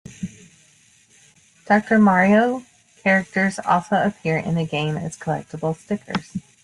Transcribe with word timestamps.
"Doctor 1.67 1.99
Mario" 1.99 2.63
characters 3.03 3.59
also 3.59 3.97
appear 4.03 4.35
in 4.35 4.55
the 4.55 4.65
game 4.65 4.97
as 4.97 5.15
collectible 5.15 5.77
stickers. 5.77 6.37